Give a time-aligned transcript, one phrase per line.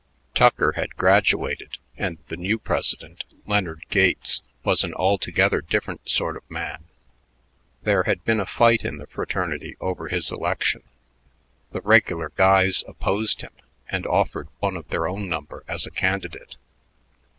[0.33, 6.49] Tucker had graduated, and the new president, Leonard Gates, was an altogether different sort of
[6.49, 6.85] man.
[7.83, 10.81] There had been a fight in the fraternity over his election.
[11.71, 13.53] The "regular guys" opposed him
[13.91, 16.57] and offered one of their own number as a candidate.